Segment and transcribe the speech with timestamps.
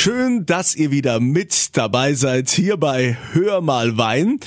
[0.00, 4.38] Schön, dass ihr wieder mit dabei seid hier bei Hör mal Wein.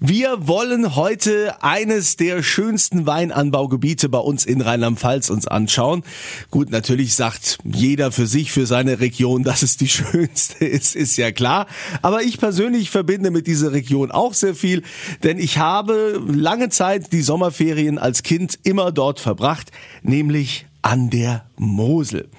[0.00, 6.04] Wir wollen heute eines der schönsten Weinanbaugebiete bei uns in Rheinland-Pfalz uns anschauen.
[6.50, 11.18] Gut, natürlich sagt jeder für sich, für seine Region, dass es die schönste ist, ist
[11.18, 11.66] ja klar.
[12.00, 14.82] Aber ich persönlich verbinde mit dieser Region auch sehr viel,
[15.22, 19.70] denn ich habe lange Zeit die Sommerferien als Kind immer dort verbracht,
[20.02, 22.30] nämlich an der Mosel.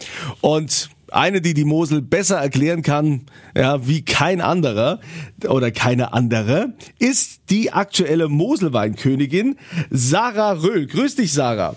[0.41, 3.21] Und eine, die die Mosel besser erklären kann,
[3.55, 4.99] ja, wie kein anderer
[5.47, 9.57] oder keine andere, ist die aktuelle Moselweinkönigin
[9.89, 10.87] Sarah Röhl.
[10.87, 11.75] Grüß dich, Sarah.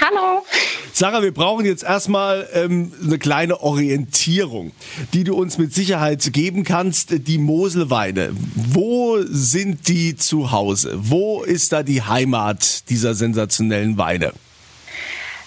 [0.00, 0.44] Hallo.
[0.92, 4.72] Sarah, wir brauchen jetzt erstmal ähm, eine kleine Orientierung,
[5.12, 7.28] die du uns mit Sicherheit geben kannst.
[7.28, 10.94] Die Moselweine, wo sind die zu Hause?
[10.96, 14.32] Wo ist da die Heimat dieser sensationellen Weine?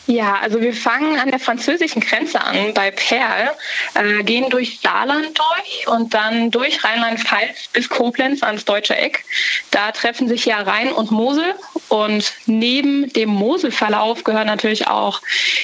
[0.10, 3.52] Ja, also wir fangen an der französischen Grenze an bei Perl,
[3.94, 9.24] äh, gehen durch Saarland durch und dann durch Rheinland-Pfalz bis Koblenz ans deutsche Eck.
[9.70, 11.54] Da treffen sich ja Rhein und Mosel
[11.90, 15.22] und neben dem Moselverlauf gehören natürlich auch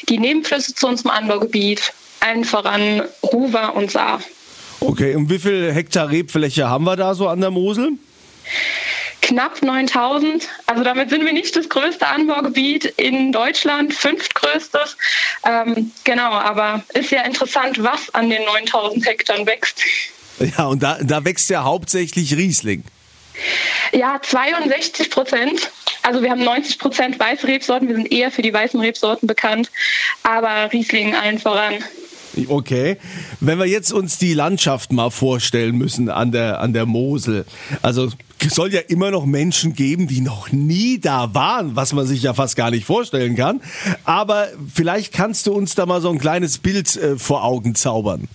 [0.09, 4.21] die Nebenflüsse zu unserem Anbaugebiet, allen voran Ruwer und Saar.
[4.79, 7.93] Okay, und wie viel Hektar Rebfläche haben wir da so an der Mosel?
[9.25, 10.47] Knapp 9000.
[10.67, 14.97] Also damit sind wir nicht das größte Anbaugebiet in Deutschland, fünftgrößtes.
[15.43, 19.81] Ähm, genau, aber ist ja interessant, was an den 9000 Hektar wächst.
[20.39, 22.83] Ja, und da, da wächst ja hauptsächlich Riesling.
[23.91, 25.71] Ja, 62 Prozent.
[26.03, 27.87] Also wir haben 90 Prozent weiße Rebsorten.
[27.87, 29.71] Wir sind eher für die weißen Rebsorten bekannt.
[30.23, 31.75] Aber Riesling allen voran.
[32.47, 32.97] Okay.
[33.39, 37.45] Wenn wir jetzt uns die Landschaft mal vorstellen müssen an der, an der Mosel.
[37.81, 38.11] Also
[38.49, 42.33] soll ja immer noch Menschen geben, die noch nie da waren, was man sich ja
[42.33, 43.61] fast gar nicht vorstellen kann.
[44.03, 48.27] Aber vielleicht kannst du uns da mal so ein kleines Bild äh, vor Augen zaubern.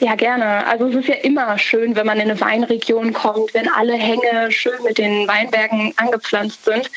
[0.00, 0.66] Ja, gerne.
[0.66, 4.50] Also es ist ja immer schön, wenn man in eine Weinregion kommt, wenn alle Hänge
[4.50, 6.90] schön mit den Weinbergen angepflanzt sind.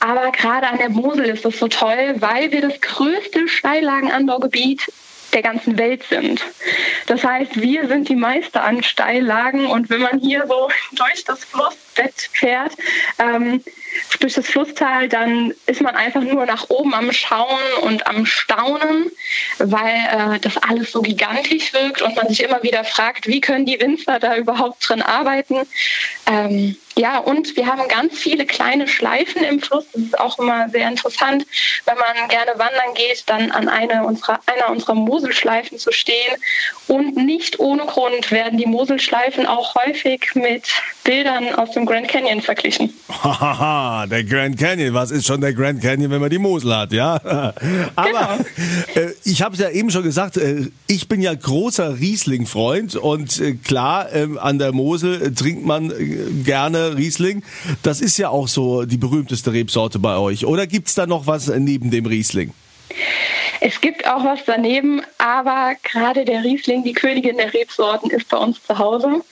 [0.00, 4.92] Aber gerade an der Mosel ist das so toll, weil wir das größte Steillagenanbaugebiet
[5.32, 6.42] der ganzen Welt sind.
[7.06, 11.44] Das heißt, wir sind die Meister an Steillagen und wenn man hier so durch das
[11.98, 12.72] Flussbett fährt,
[13.18, 13.62] ähm,
[14.20, 19.10] durch das Flusstal, dann ist man einfach nur nach oben am Schauen und am Staunen,
[19.58, 23.66] weil äh, das alles so gigantisch wirkt und man sich immer wieder fragt, wie können
[23.66, 25.66] die Winzer da überhaupt drin arbeiten.
[26.26, 29.84] Ähm, ja, und wir haben ganz viele kleine Schleifen im Fluss.
[29.92, 31.46] Das ist auch immer sehr interessant,
[31.84, 36.34] wenn man gerne wandern geht, dann an eine unserer, einer unserer Moselschleifen zu stehen.
[36.88, 40.68] Und nicht ohne Grund werden die Moselschleifen auch häufig mit
[41.04, 42.92] Bildern aus dem Grand Canyon verglichen.
[43.08, 44.92] Haha, der Grand Canyon.
[44.92, 47.14] Was ist schon der Grand Canyon, wenn man die Mosel hat, ja?
[47.96, 48.08] Aber
[48.94, 49.06] genau.
[49.06, 53.40] äh, ich habe es ja eben schon gesagt, äh, ich bin ja großer Riesling-Freund und
[53.40, 57.42] äh, klar, ähm, an der Mosel trinkt man äh, gerne Riesling.
[57.82, 60.44] Das ist ja auch so die berühmteste Rebsorte bei euch.
[60.44, 62.52] Oder gibt es da noch was neben dem Riesling?
[63.60, 68.36] Es gibt auch was daneben, aber gerade der Riesling, die Königin der Rebsorten, ist bei
[68.36, 69.22] uns zu Hause.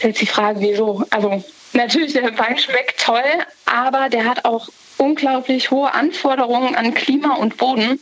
[0.00, 1.04] Jetzt die Frage, wieso?
[1.10, 3.22] Also natürlich, der Wein schmeckt toll,
[3.66, 4.68] aber der hat auch
[4.98, 8.00] unglaublich hohe Anforderungen an Klima und Boden.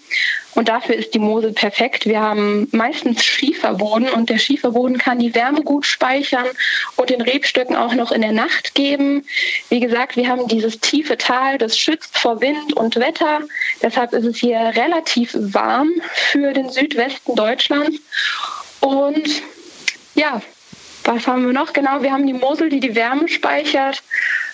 [0.54, 2.06] Und dafür ist die Mosel perfekt.
[2.06, 6.46] Wir haben meistens Schieferboden und der Schieferboden kann die Wärme gut speichern
[6.96, 9.26] und den Rebstöcken auch noch in der Nacht geben.
[9.68, 13.40] Wie gesagt, wir haben dieses tiefe Tal, das schützt vor Wind und Wetter.
[13.82, 17.98] Deshalb ist es hier relativ warm für den Südwesten Deutschlands.
[18.80, 19.42] Und
[20.14, 20.40] ja,
[21.06, 21.72] was haben wir noch?
[21.72, 24.02] Genau, wir haben die Mosel, die die Wärme speichert.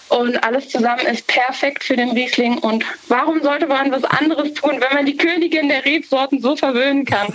[0.08, 2.58] Und alles zusammen ist perfekt für den Riesling.
[2.58, 7.06] Und warum sollte man was anderes tun, wenn man die Königin der Rebsorten so verwöhnen
[7.06, 7.28] kann?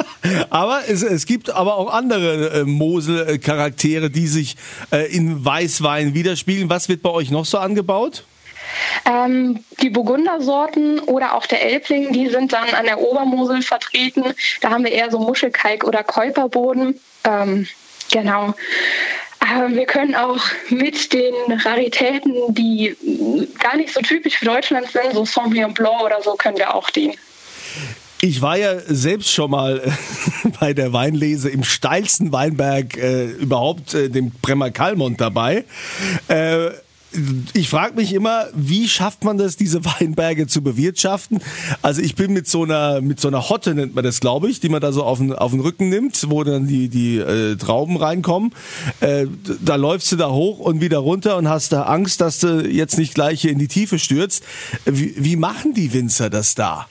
[0.50, 4.56] aber es, es gibt aber auch andere äh, Mosel-Charaktere, die sich
[4.92, 6.68] äh, in Weißwein widerspiegeln.
[6.68, 8.24] Was wird bei euch noch so angebaut?
[9.06, 14.24] Ähm, die Burgundersorten oder auch der Elbling, die sind dann an der Obermosel vertreten.
[14.60, 17.00] Da haben wir eher so Muschelkalk oder Käuperboden.
[17.24, 17.66] Ähm,
[18.10, 18.54] genau.
[19.68, 21.34] Wir können auch mit den
[21.64, 22.96] Raritäten, die
[23.58, 26.90] gar nicht so typisch für Deutschland sind, so Sauvignon Blanc oder so, können wir auch
[26.90, 27.14] dienen.
[28.20, 29.80] Ich war ja selbst schon mal
[30.60, 35.64] bei der Weinlese im steilsten Weinberg äh, überhaupt, äh, dem Bremer Kalmont dabei.
[36.26, 36.70] Äh,
[37.54, 41.40] ich frage mich immer, wie schafft man das, diese Weinberge zu bewirtschaften?
[41.82, 44.60] Also ich bin mit so einer mit so einer Hotte nennt man das, glaube ich,
[44.60, 47.56] die man da so auf den, auf den Rücken nimmt, wo dann die die äh,
[47.56, 48.52] Trauben reinkommen.
[49.00, 49.26] Äh,
[49.64, 52.98] da läufst du da hoch und wieder runter und hast da Angst, dass du jetzt
[52.98, 54.44] nicht gleich hier in die Tiefe stürzt.
[54.84, 56.86] Wie, wie machen die Winzer das da?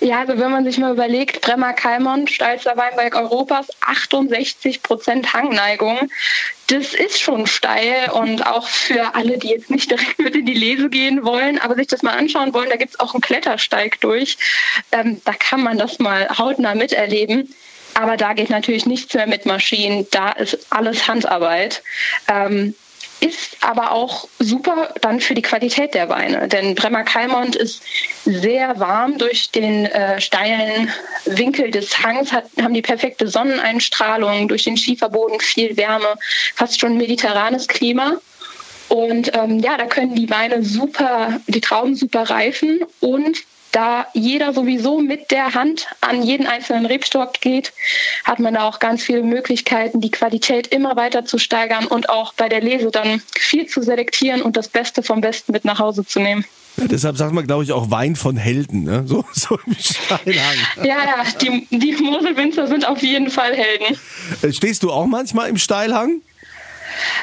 [0.00, 6.10] Ja, also wenn man sich mal überlegt, Bremmer Kalmont, steilster Weinberg Europas, 68 Prozent Hangneigung.
[6.66, 10.54] Das ist schon steil und auch für alle, die jetzt nicht direkt mit in die
[10.54, 14.00] Lese gehen wollen, aber sich das mal anschauen wollen, da gibt es auch einen Klettersteig
[14.00, 14.38] durch.
[14.92, 17.54] Ähm, da kann man das mal hautnah miterleben.
[17.94, 20.06] Aber da geht natürlich nichts mehr mit Maschinen.
[20.10, 21.82] Da ist alles Handarbeit.
[22.28, 22.74] Ähm,
[23.20, 26.48] ist aber auch super dann für die Qualität der Weine.
[26.48, 27.82] Denn Bremer Kalmont ist
[28.24, 30.90] sehr warm durch den äh, steilen
[31.24, 36.14] Winkel des Hangs, hat, haben die perfekte Sonneneinstrahlung, durch den Schieferboden viel Wärme,
[36.54, 38.18] fast schon mediterranes Klima.
[38.88, 43.38] Und ähm, ja, da können die Weine super, die Trauben super reifen und
[43.74, 47.72] da jeder sowieso mit der Hand an jeden einzelnen Rebstock geht,
[48.24, 52.32] hat man da auch ganz viele Möglichkeiten, die Qualität immer weiter zu steigern und auch
[52.34, 56.04] bei der Lese dann viel zu selektieren und das Beste vom Besten mit nach Hause
[56.06, 56.44] zu nehmen.
[56.76, 59.04] Ja, deshalb sagt man, glaube ich, auch Wein von Helden, ne?
[59.06, 60.56] so, so im Steilhang.
[60.78, 63.96] Ja, ja, die, die Moselwinzer sind auf jeden Fall Helden.
[64.42, 66.20] Äh, stehst du auch manchmal im Steilhang?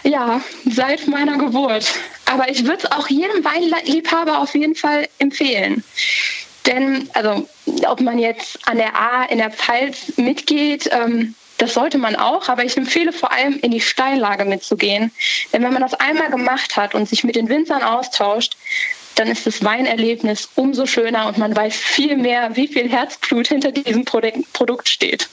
[0.04, 1.86] Ja, seit meiner Geburt.
[2.26, 5.84] Aber ich würde es auch jedem Weinliebhaber auf jeden Fall empfehlen.
[6.66, 7.48] Denn, also,
[7.88, 12.50] ob man jetzt an der A in der Pfalz mitgeht, ähm, das sollte man auch,
[12.50, 15.12] aber ich empfehle vor allem in die Steillage mitzugehen.
[15.54, 18.58] Denn wenn man das einmal gemacht hat und sich mit den Winzern austauscht,
[19.16, 23.72] dann ist das Weinerlebnis umso schöner und man weiß viel mehr, wie viel Herzblut hinter
[23.72, 25.30] diesem Produkt steht.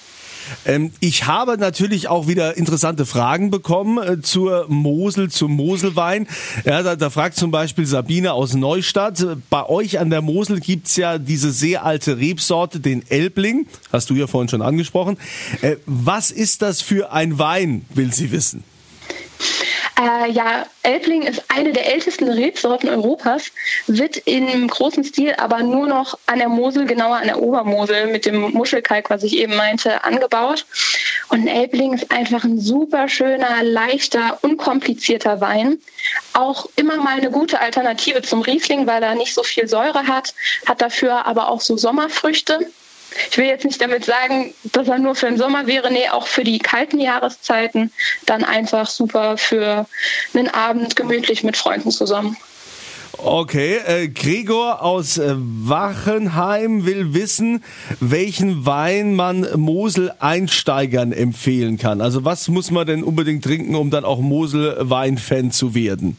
[0.67, 6.27] Ähm, ich habe natürlich auch wieder interessante Fragen bekommen äh, zur Mosel, zum Moselwein.
[6.65, 10.97] Ja, da, da, fragt zum Beispiel Sabine aus Neustadt, bei euch an der Mosel gibt's
[10.97, 15.19] ja diese sehr alte Rebsorte, den Elbling, hast du ja vorhin schon angesprochen.
[15.63, 18.65] Äh, was ist das für ein Wein, will sie wissen?
[19.99, 23.51] Äh, ja, Elbling ist eine der ältesten Rebsorten Europas,
[23.89, 28.25] wird im großen Stil aber nur noch an der Mosel, genauer an der Obermosel mit
[28.25, 30.67] dem Muschelkalk, was ich eben meinte, angebaut.
[31.31, 35.79] Und Elbling ist einfach ein super schöner, leichter, unkomplizierter Wein.
[36.33, 40.33] Auch immer mal eine gute Alternative zum Riesling, weil er nicht so viel Säure hat,
[40.67, 42.71] hat dafür aber auch so Sommerfrüchte
[43.31, 46.27] ich will jetzt nicht damit sagen, dass er nur für den Sommer wäre, nee, auch
[46.27, 47.93] für die kalten Jahreszeiten
[48.27, 49.87] dann einfach super für
[50.35, 52.37] einen Abend gemütlich mit Freunden zusammen.
[53.21, 57.65] Okay, äh, Gregor aus äh, Wachenheim will wissen,
[57.99, 62.01] welchen Wein man Mosel-Einsteigern empfehlen kann.
[62.01, 66.17] Also was muss man denn unbedingt trinken, um dann auch Mosel-Wein-Fan zu werden?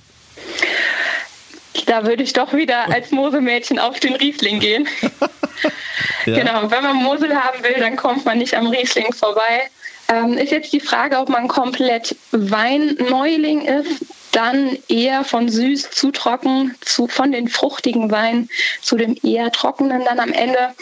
[1.85, 4.87] Da würde ich doch wieder als Moselmädchen auf den Riesling gehen.
[6.25, 6.39] ja.
[6.39, 9.69] Genau, wenn man Mosel haben will, dann kommt man nicht am Riesling vorbei.
[10.09, 16.11] Ähm, ist jetzt die Frage, ob man komplett Weinneuling ist, dann eher von süß zu
[16.11, 18.49] trocken, zu, von den fruchtigen Weinen
[18.81, 20.73] zu dem eher trockenen dann am Ende.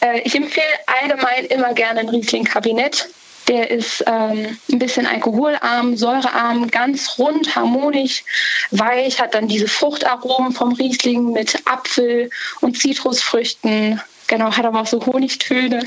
[0.00, 0.66] Äh, ich empfehle
[1.00, 3.08] allgemein immer gerne ein Riesling-Kabinett.
[3.48, 8.24] Der ist ähm, ein bisschen alkoholarm, säurearm, ganz rund, harmonisch,
[8.72, 14.86] weich, hat dann diese Fruchtaromen vom Riesling mit Apfel und Zitrusfrüchten, Genau, hat aber auch
[14.86, 15.84] so Honigtöne.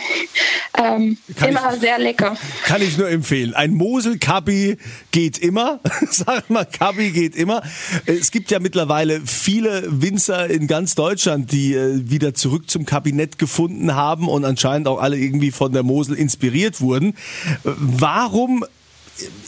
[0.77, 2.37] Ähm, immer ich, sehr lecker.
[2.63, 3.53] Kann ich nur empfehlen.
[3.53, 4.77] Ein Mosel-Kabi
[5.11, 5.81] geht immer.
[6.09, 7.61] Sag mal, Kabi geht immer.
[8.05, 13.37] Es gibt ja mittlerweile viele Winzer in ganz Deutschland, die äh, wieder zurück zum Kabinett
[13.39, 17.15] gefunden haben und anscheinend auch alle irgendwie von der Mosel inspiriert wurden.
[17.63, 18.63] Warum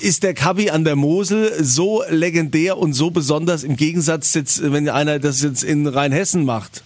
[0.02, 4.90] ist der Kabi an der Mosel so legendär und so besonders im Gegensatz jetzt, wenn
[4.90, 6.84] einer das jetzt in Rheinhessen macht?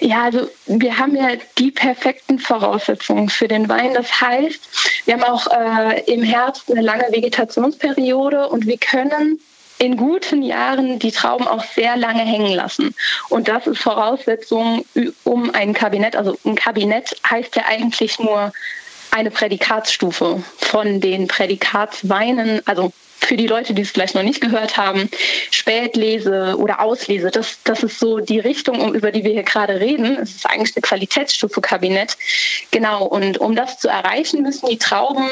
[0.00, 3.94] Ja, also wir haben ja die perfekten Voraussetzungen für den Wein.
[3.94, 4.68] Das heißt,
[5.06, 9.40] wir haben auch äh, im Herbst eine lange Vegetationsperiode und wir können
[9.78, 12.94] in guten Jahren die Trauben auch sehr lange hängen lassen.
[13.28, 14.84] Und das ist Voraussetzung,
[15.24, 18.52] um ein Kabinett, also ein Kabinett heißt ja eigentlich nur
[19.16, 24.76] eine Prädikatsstufe von den Prädikatsweinen, also für die Leute, die es vielleicht noch nicht gehört
[24.76, 25.08] haben,
[25.50, 30.18] Spätlese oder Auslese, das, das ist so die Richtung, über die wir hier gerade reden.
[30.18, 32.18] Es ist eigentlich eine Qualitätsstufe Kabinett.
[32.70, 35.26] Genau, und um das zu erreichen, müssen die Trauben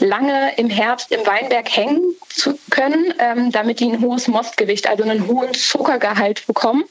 [0.00, 5.02] lange im Herbst im Weinberg hängen zu können, ähm, damit die ein hohes Mostgewicht, also
[5.02, 6.84] einen hohen Zuckergehalt bekommen.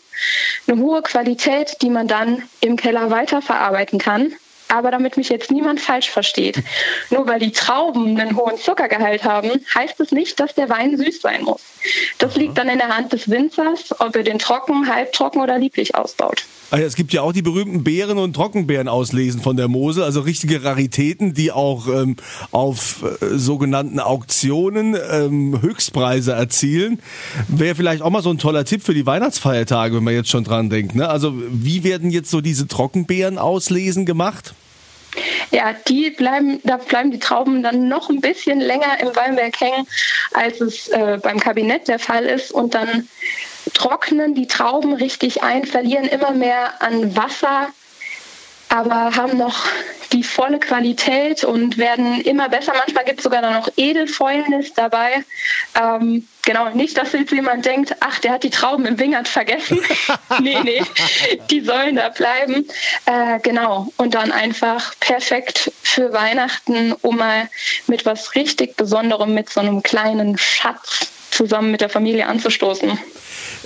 [0.67, 4.33] Eine hohe Qualität, die man dann im Keller weiterverarbeiten kann
[4.69, 6.63] Aber damit mich jetzt niemand falsch versteht,
[7.09, 11.21] nur weil die Trauben einen hohen Zuckergehalt haben, heißt es nicht, dass der Wein süß
[11.21, 11.61] sein muss.
[12.19, 15.95] Das liegt dann in der Hand des Winzers, ob er den trocken, halbtrocken oder lieblich
[15.95, 16.45] ausbaut.
[16.71, 20.21] Ah es gibt ja auch die berühmten Beeren und Trockenbeeren auslesen von der Mosel, also
[20.21, 22.15] richtige Raritäten, die auch ähm,
[22.51, 27.01] auf äh, sogenannten Auktionen ähm, Höchstpreise erzielen.
[27.47, 30.43] Wäre vielleicht auch mal so ein toller Tipp für die Weihnachtsfeiertage, wenn man jetzt schon
[30.43, 30.93] dran denkt.
[30.93, 31.09] Ne?
[31.09, 34.53] Also wie werden jetzt so diese Trockenbeeren auslesen gemacht?
[35.51, 39.87] Ja, die bleiben, da bleiben die Trauben dann noch ein bisschen länger im Weinberg hängen,
[40.33, 42.51] als es äh, beim Kabinett der Fall ist.
[42.51, 43.07] Und dann
[43.73, 47.67] trocknen die Trauben richtig ein, verlieren immer mehr an Wasser,
[48.69, 49.65] aber haben noch
[50.11, 52.73] die volle Qualität und werden immer besser.
[52.75, 55.23] Manchmal gibt es sogar noch Edelfäulnis dabei.
[55.79, 59.79] Ähm, genau, nicht, dass jetzt jemand denkt, ach, der hat die Trauben im Wingert vergessen.
[60.39, 60.81] nee, nee,
[61.49, 62.67] die sollen da bleiben.
[63.05, 67.49] Äh, genau, und dann einfach perfekt für Weihnachten, um mal
[67.87, 72.99] mit was richtig Besonderem, mit so einem kleinen Schatz zusammen mit der Familie anzustoßen.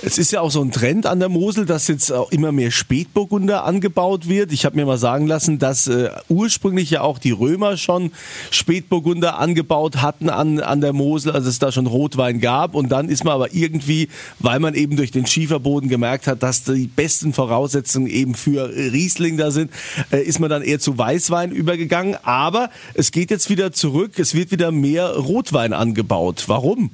[0.02, 2.70] Es ist ja auch so ein Trend an der Mosel, dass jetzt auch immer mehr
[2.70, 4.52] Spätburgunder angebaut wird.
[4.52, 8.12] Ich habe mir mal sagen lassen, dass äh, ursprünglich ja auch die Römer schon
[8.50, 12.74] Spätburgunder angebaut hatten an, an der Mosel, also es da schon Rotwein gab.
[12.74, 16.62] Und dann ist man aber irgendwie, weil man eben durch den Schieferboden gemerkt hat, dass
[16.62, 19.72] die besten Voraussetzungen eben für Riesling da sind,
[20.12, 22.16] äh, ist man dann eher zu Weißwein übergegangen.
[22.22, 26.44] Aber es geht jetzt wieder zurück, es wird wieder mehr Rotwein angebaut.
[26.46, 26.90] Warum?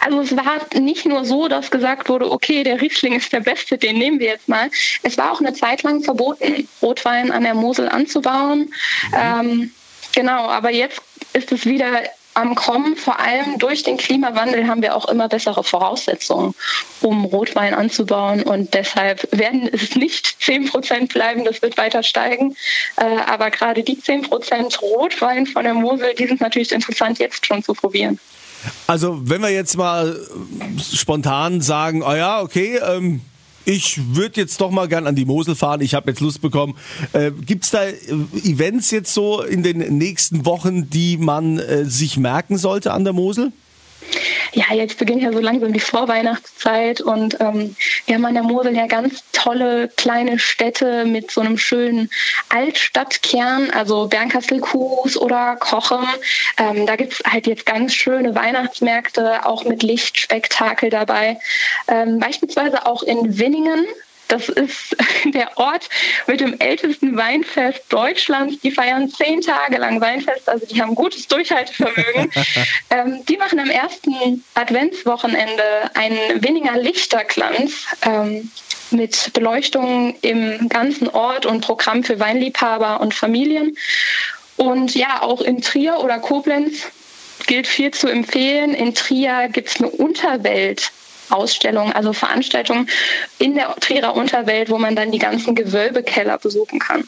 [0.00, 3.78] Also es war nicht nur so, dass gesagt wurde, okay, der Riesling ist der beste,
[3.78, 4.70] den nehmen wir jetzt mal.
[5.02, 8.72] Es war auch eine Zeit lang verboten, Rotwein an der Mosel anzubauen.
[9.10, 9.14] Mhm.
[9.14, 9.70] Ähm,
[10.14, 11.00] genau, aber jetzt
[11.32, 12.02] ist es wieder
[12.34, 12.96] am Kommen.
[12.96, 16.54] Vor allem durch den Klimawandel haben wir auch immer bessere Voraussetzungen,
[17.00, 18.42] um Rotwein anzubauen.
[18.42, 22.56] Und deshalb werden es nicht 10 Prozent bleiben, das wird weiter steigen.
[22.96, 27.46] Äh, aber gerade die 10 Prozent Rotwein von der Mosel, die sind natürlich interessant jetzt
[27.46, 28.18] schon zu probieren.
[28.86, 30.18] Also, wenn wir jetzt mal
[30.78, 33.20] spontan sagen, oh ja, okay, ähm,
[33.64, 36.76] ich würde jetzt doch mal gern an die Mosel fahren, ich habe jetzt Lust bekommen.
[37.12, 37.94] Äh, Gibt es da äh,
[38.44, 43.12] Events jetzt so in den nächsten Wochen, die man äh, sich merken sollte an der
[43.12, 43.52] Mosel?
[44.52, 48.76] Ja, jetzt beginnt ja so langsam die Vorweihnachtszeit und ähm, wir haben an der Mosel
[48.76, 52.10] ja ganz tolle kleine Städte mit so einem schönen
[52.48, 56.06] Altstadtkern, also Bernkastel-Kues oder Kochem.
[56.58, 61.38] Ähm, da gibt's halt jetzt ganz schöne Weihnachtsmärkte, auch mit Lichtspektakel dabei.
[61.88, 63.86] Ähm, beispielsweise auch in Winningen
[64.28, 65.88] das ist der Ort
[66.26, 68.60] mit dem ältesten Weinfest Deutschlands.
[68.60, 72.30] Die feiern zehn Tage lang Weinfest, also die haben gutes Durchhaltevermögen.
[72.90, 75.62] ähm, die machen am ersten Adventswochenende
[75.94, 77.86] einen Winninger Lichterglanz.
[78.02, 78.50] Ähm,
[78.90, 83.76] mit Beleuchtung im ganzen Ort und Programm für Weinliebhaber und Familien.
[84.56, 86.86] Und ja, auch in Trier oder Koblenz
[87.46, 88.74] gilt viel zu empfehlen.
[88.74, 90.92] In Trier gibt es eine Unterwelt
[91.30, 92.88] Ausstellungen, also Veranstaltungen
[93.38, 97.04] in der Trierer Unterwelt, wo man dann die ganzen Gewölbekeller besuchen kann.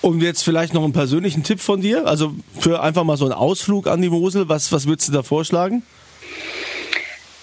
[0.00, 3.34] Und jetzt vielleicht noch einen persönlichen Tipp von dir, also für einfach mal so einen
[3.34, 5.82] Ausflug an die Mosel, was, was würdest du da vorschlagen?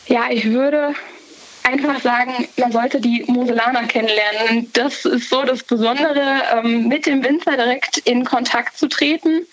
[0.07, 0.93] Ja, ich würde
[1.65, 4.69] einfach sagen, man sollte die Moselaner kennenlernen.
[4.73, 9.45] Das ist so das Besondere, ähm, mit dem Winzer direkt in Kontakt zu treten.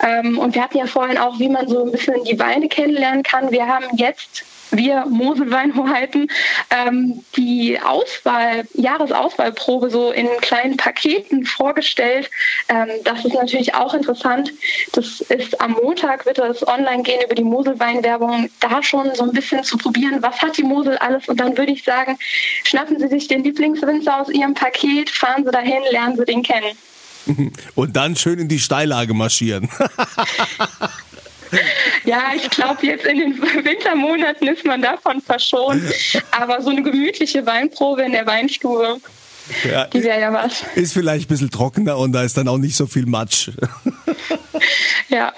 [0.00, 3.22] Ähm, und wir hatten ja vorhin auch, wie man so ein bisschen die Weine kennenlernen
[3.22, 3.50] kann.
[3.50, 6.28] Wir haben jetzt wir Moselweinhoheiten
[6.70, 12.30] ähm, die Auswahl, Jahresauswahlprobe so in kleinen Paketen vorgestellt.
[12.68, 14.52] Ähm, das ist natürlich auch interessant.
[14.92, 19.32] Das ist am Montag wird das online gehen über die Moselweinwerbung, da schon so ein
[19.32, 22.18] bisschen zu probieren, was hat die Mosel alles und dann würde ich sagen,
[22.64, 26.76] schnappen Sie sich den Lieblingswinzer aus Ihrem Paket, fahren Sie dahin, lernen Sie den kennen.
[27.74, 29.68] Und dann schön in die Steillage marschieren.
[32.04, 35.82] Ja, ich glaube, jetzt in den Wintermonaten ist man davon verschont.
[36.30, 39.00] Aber so eine gemütliche Weinprobe in der Weinstube,
[39.68, 40.64] ja, die wäre ja was.
[40.74, 43.50] Ist vielleicht ein bisschen trockener und da ist dann auch nicht so viel Matsch.
[45.08, 45.32] Ja.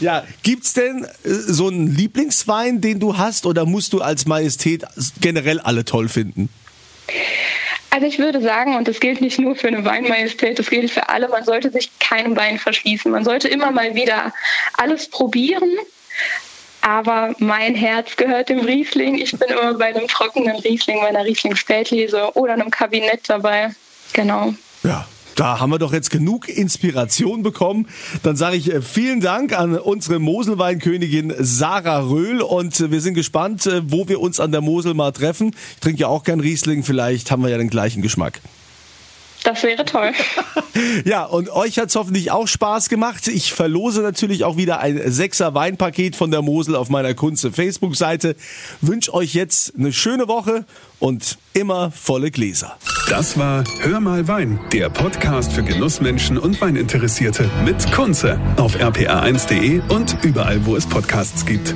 [0.00, 4.84] Ja, gibt's denn äh, so einen Lieblingswein, den du hast, oder musst du als Majestät
[5.20, 6.48] generell alle toll finden?
[7.92, 11.10] Also ich würde sagen, und das gilt nicht nur für eine Weinmajestät, das gilt für
[11.10, 13.12] alle, man sollte sich keinem Wein verschließen.
[13.12, 14.32] Man sollte immer mal wieder
[14.78, 15.70] alles probieren.
[16.80, 19.18] Aber mein Herz gehört dem Riesling.
[19.18, 23.74] Ich bin immer bei einem trockenen Riesling, bei einer Riesling-Spätlese oder einem Kabinett dabei.
[24.14, 24.54] Genau.
[24.82, 27.88] Ja, da haben wir doch jetzt genug Inspiration bekommen.
[28.22, 33.14] Dann sage ich äh, vielen Dank an unsere Moselweinkönigin Sarah Röhl und äh, wir sind
[33.14, 35.54] gespannt, äh, wo wir uns an der Mosel mal treffen.
[35.74, 38.40] Ich trinke ja auch gern Riesling, vielleicht haben wir ja den gleichen Geschmack.
[39.44, 40.12] Das wäre toll.
[41.04, 43.28] ja, und euch hat's hoffentlich auch Spaß gemacht.
[43.28, 48.36] Ich verlose natürlich auch wieder ein sechser Weinpaket von der Mosel auf meiner Kunze Facebook-Seite.
[48.80, 50.64] Wünsche euch jetzt eine schöne Woche
[50.98, 52.76] und immer volle Gläser.
[53.08, 59.80] Das war Hör mal Wein, der Podcast für Genussmenschen und Weininteressierte mit Kunze auf rpa1.de
[59.88, 61.74] und überall, wo es Podcasts gibt.